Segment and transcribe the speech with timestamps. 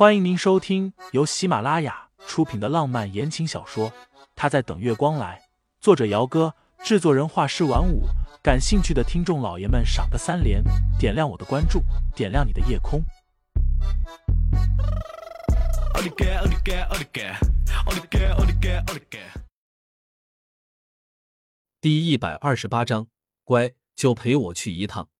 [0.00, 3.90] 欢迎您收听由喜马拉雅出品的浪漫言情小说
[4.34, 5.38] 《他在等月光来》，
[5.78, 8.04] 作者：姚哥，制作人：画师晚舞。
[8.42, 10.64] 感兴趣的听众老爷们，赏个三连，
[10.98, 11.82] 点亮我的关注，
[12.16, 13.02] 点亮你的夜空。
[21.78, 23.06] 第一百二十八章，
[23.44, 25.10] 乖，就陪我去一趟。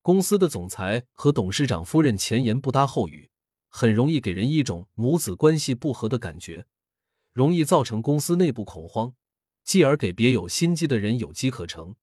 [0.00, 3.30] 公司的总裁和董事长夫人前言不搭后语。
[3.68, 6.66] 很容易给人一种母子关系不和的感觉，
[7.32, 9.14] 容易造成公司内部恐慌，
[9.62, 11.94] 继而给别有心机的人有机可乘。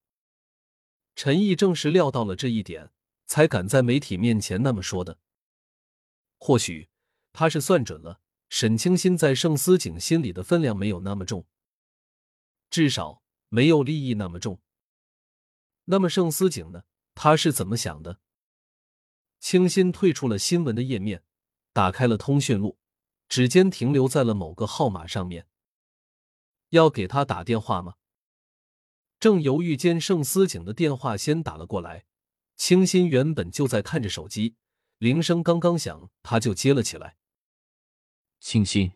[1.15, 2.91] 陈毅正是料到了这一点，
[3.25, 5.19] 才敢在媒体面前那么说的。
[6.37, 6.89] 或许
[7.33, 11.47] 他是算准了沈清心在盛思景心里的分量没有那么重，
[12.69, 14.61] 至少没有利益那么重。
[15.85, 16.83] 那么盛思景呢？
[17.13, 18.19] 他是怎么想的？
[19.39, 21.23] 清新退出了新闻的页面。
[21.75, 22.77] 打开了通讯录，
[23.27, 25.45] 指尖停留在了某个号码上面。
[26.69, 27.95] 要给他打电话吗？
[29.19, 32.05] 正犹豫间，盛思景的电话先打了过来。
[32.55, 34.55] 清新原本就在看着手机，
[34.99, 37.17] 铃声刚刚响，他就接了起来。
[38.39, 38.93] 清新，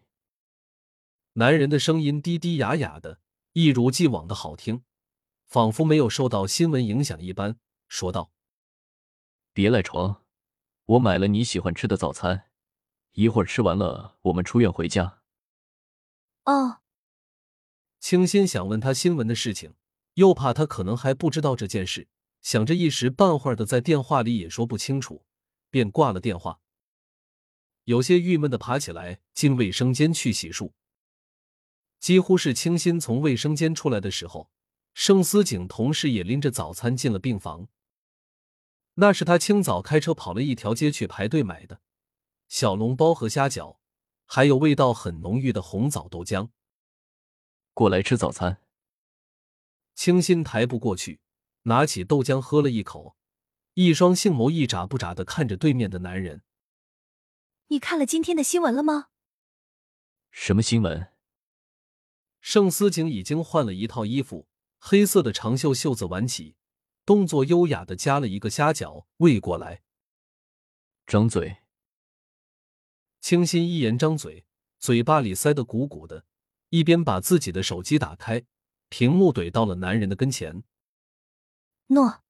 [1.33, 3.19] 男人的声音低低哑哑的，
[3.51, 4.83] 一如既往的好听，
[5.45, 8.31] 仿佛没有受到新闻影响一般，说道
[9.51, 10.23] ：“别赖床，
[10.85, 12.45] 我买了你喜欢吃的早餐。”
[13.19, 15.19] 一会儿吃完了，我们出院回家。
[16.45, 16.77] 哦，
[17.99, 19.73] 清新想问他新闻的事情，
[20.13, 22.07] 又怕他可能还不知道这件事，
[22.39, 25.25] 想着一时半会儿的在电话里也说不清楚，
[25.69, 26.61] 便挂了电话。
[27.83, 30.71] 有些郁闷的爬起来进卫生间去洗漱。
[31.99, 34.49] 几乎是清新从卫生间出来的时候，
[34.93, 37.67] 盛思景同事也拎着早餐进了病房。
[38.93, 41.81] 那是他清早开车跑了一条街去排队买的。
[42.49, 43.77] 小笼包和虾饺，
[44.25, 46.49] 还有味道很浓郁的红枣豆浆。
[47.73, 48.63] 过来吃早餐。
[49.93, 51.21] 清新抬步过去，
[51.63, 53.15] 拿起豆浆喝了一口，
[53.75, 56.41] 一双杏眸一眨不眨的看着对面的男人。
[57.67, 59.09] 你看了今天的新闻了吗？
[60.31, 61.13] 什么新闻？
[62.41, 64.47] 盛思景已经换了一套衣服，
[64.79, 66.55] 黑色的长袖袖子挽起，
[67.05, 69.83] 动作优雅的夹了一个虾饺喂过来。
[71.05, 71.57] 张嘴。
[73.29, 74.43] 清新一言张嘴，
[74.79, 76.25] 嘴巴里塞得鼓鼓的，
[76.69, 78.43] 一边把自己的手机打开，
[78.89, 80.63] 屏幕怼到了男人的跟前。
[81.89, 82.23] 诺。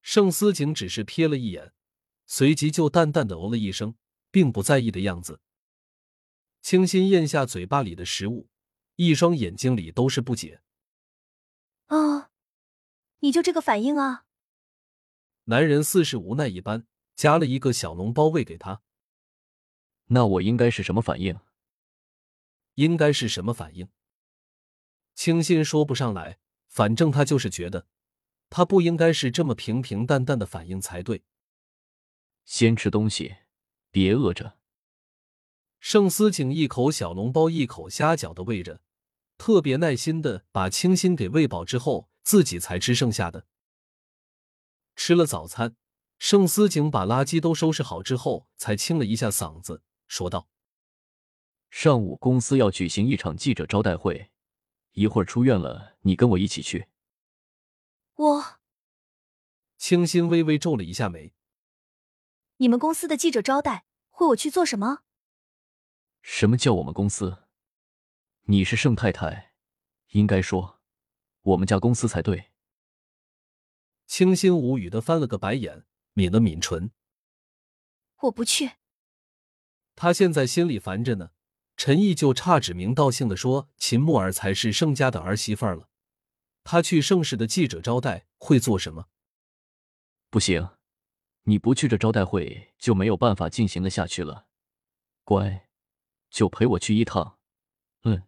[0.00, 1.72] 盛思景只是瞥了一眼，
[2.24, 3.96] 随即就淡淡的哦了一声，
[4.30, 5.40] 并不在意的样子。
[6.62, 8.48] 清新咽下嘴巴里的食物，
[8.94, 10.62] 一双眼睛里都是不解。
[11.86, 12.30] 啊，
[13.18, 14.24] 你就这个反应啊？
[15.46, 16.86] 男人似是无奈一般，
[17.16, 18.82] 夹了一个小笼包喂给他。
[20.12, 21.38] 那我应该是什么反应？
[22.74, 23.88] 应该是什么反应？
[25.14, 27.86] 清新说不上来，反正他就是觉得，
[28.48, 31.22] 他不应该是这么平平淡淡的反应才对。
[32.44, 33.36] 先吃东西，
[33.92, 34.58] 别饿着。
[35.78, 38.80] 盛思景一口小笼包，一口虾饺的喂着，
[39.38, 43.46] 特别耐心的把清新给喂饱之后，自己才吃剩下的。
[44.96, 45.76] 吃了早餐，
[46.18, 49.82] 盛思景把垃圾都收拾好之后，才清了一下嗓子。
[50.10, 50.48] 说道
[51.70, 54.32] ：“上午公司要举行一场记者招待会，
[54.90, 56.88] 一会儿出院了，你跟我一起去。”
[58.16, 58.58] 我，
[59.78, 61.32] 清新微微皱了一下眉。
[62.56, 65.04] 你们公司的记者招待会，我去做什么？
[66.22, 67.44] 什么叫我们公司？
[68.46, 69.54] 你是盛太太，
[70.08, 70.80] 应该说
[71.42, 72.50] 我们家公司才对。
[74.06, 76.90] 清新无语的翻了个白眼，抿了抿唇
[78.22, 78.72] ：“我不去。”
[80.02, 81.32] 他现在心里烦着呢，
[81.76, 85.90] 陈毅就差指名道姓的说秦木儿才是盛家的儿媳妇儿了。
[86.64, 89.08] 他去盛世的记者招待会做什么？
[90.30, 90.70] 不行，
[91.42, 94.46] 你不去这招待会就没有办法进行的下去了。
[95.22, 95.68] 乖，
[96.30, 97.36] 就陪我去一趟。
[98.04, 98.22] 嗯。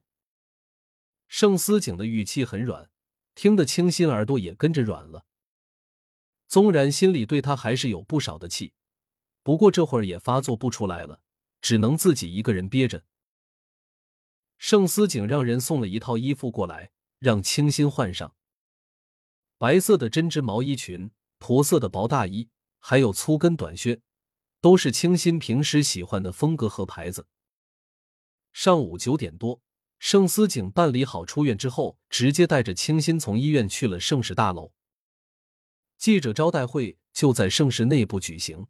[1.26, 2.90] 盛思景的语气很软，
[3.34, 5.24] 听得清新耳朵也跟着软了。
[6.46, 8.74] 纵然心里对他还是有不少的气，
[9.42, 11.22] 不过这会儿也发作不出来了。
[11.62, 13.04] 只能自己一个人憋着。
[14.58, 18.36] 盛思景让人送了一套衣服过来，让清新换上。
[19.56, 24.02] 白色的针织毛衣裙、驼色的薄大衣，还有粗跟短靴，
[24.60, 27.26] 都是清新平时喜欢的风格和牌子。
[28.52, 29.62] 上午九点多，
[29.98, 34.72] 盛思景办理好出院之后，直接带着清新从医院去了盛世大楼。
[35.96, 38.66] 记者招待会就在盛世内部举行。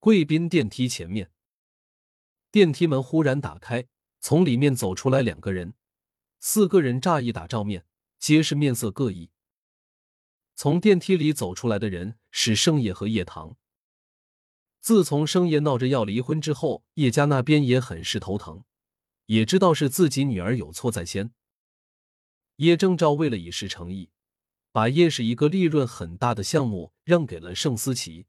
[0.00, 1.30] 贵宾电梯前面，
[2.52, 3.86] 电梯门忽然打开，
[4.18, 5.74] 从里面走出来两个人。
[6.40, 7.86] 四个人乍一打照面，
[8.18, 9.30] 皆是面色各异。
[10.56, 13.56] 从电梯里走出来的人是盛叶和叶棠。
[14.80, 18.64] 自从盛叶闹着要离婚之后，叶家那边也很是头疼，
[19.26, 21.32] 也知道是自己女儿有错在先。
[22.56, 24.10] 叶正照为了以示诚意，
[24.72, 28.26] 把叶氏一个利润很大的项目让给了盛思琪。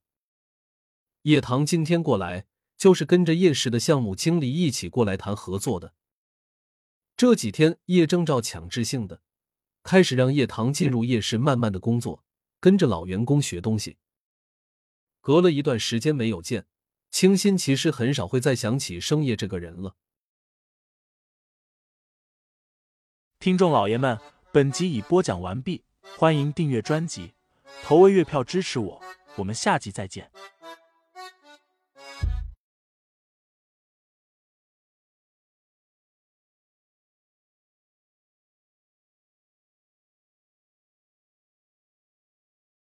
[1.23, 2.45] 叶棠今天过来，
[2.81, 5.93] 就是跟着叶氏的项目经理一起过来谈合作的。
[7.15, 9.21] 这几天，叶正照强制性的
[9.83, 12.25] 开始让叶棠进入叶氏，慢慢的工作，
[12.59, 13.99] 跟着老员工学东西。
[15.19, 16.65] 隔了一段时间没有见，
[17.11, 19.95] 清新其实很少会再想起生叶这个人了。
[23.37, 24.19] 听众老爷们，
[24.51, 25.83] 本集已播讲完毕，
[26.17, 27.35] 欢迎订阅专辑，
[27.83, 29.03] 投喂月票支持我，
[29.35, 30.31] 我们下集再见。